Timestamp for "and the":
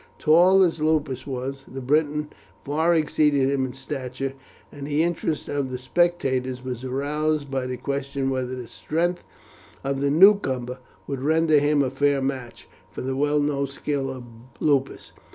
4.71-5.03